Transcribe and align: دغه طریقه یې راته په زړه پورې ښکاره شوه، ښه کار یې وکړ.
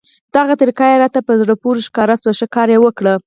دغه 0.35 0.53
طریقه 0.61 0.85
یې 0.89 0.99
راته 1.03 1.19
په 1.27 1.33
زړه 1.41 1.53
پورې 1.63 1.79
ښکاره 1.87 2.15
شوه، 2.21 2.33
ښه 2.39 2.47
کار 2.55 2.67
یې 2.73 2.79
وکړ. 2.81 3.05